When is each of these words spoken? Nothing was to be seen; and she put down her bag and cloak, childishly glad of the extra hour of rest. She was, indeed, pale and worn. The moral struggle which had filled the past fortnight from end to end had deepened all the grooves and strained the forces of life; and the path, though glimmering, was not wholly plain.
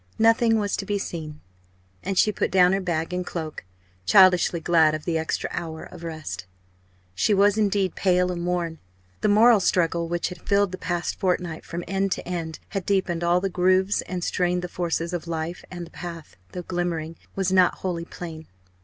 Nothing 0.17 0.57
was 0.59 0.75
to 0.77 0.85
be 0.87 0.97
seen; 0.97 1.41
and 2.01 2.17
she 2.17 2.31
put 2.31 2.49
down 2.49 2.73
her 2.73 2.81
bag 2.81 3.13
and 3.13 3.23
cloak, 3.23 3.63
childishly 4.07 4.59
glad 4.59 4.95
of 4.95 5.05
the 5.05 5.19
extra 5.19 5.47
hour 5.53 5.83
of 5.83 6.03
rest. 6.03 6.47
She 7.13 7.35
was, 7.35 7.55
indeed, 7.55 7.93
pale 7.93 8.31
and 8.31 8.43
worn. 8.43 8.79
The 9.21 9.27
moral 9.27 9.59
struggle 9.59 10.07
which 10.07 10.29
had 10.29 10.41
filled 10.41 10.71
the 10.71 10.79
past 10.79 11.19
fortnight 11.19 11.63
from 11.65 11.83
end 11.87 12.11
to 12.13 12.27
end 12.27 12.57
had 12.69 12.83
deepened 12.87 13.23
all 13.23 13.41
the 13.41 13.47
grooves 13.47 14.01
and 14.07 14.23
strained 14.23 14.63
the 14.63 14.67
forces 14.67 15.13
of 15.13 15.27
life; 15.27 15.63
and 15.69 15.85
the 15.85 15.91
path, 15.91 16.35
though 16.53 16.63
glimmering, 16.63 17.15
was 17.35 17.51
not 17.53 17.75
wholly 17.75 18.05
plain. 18.05 18.47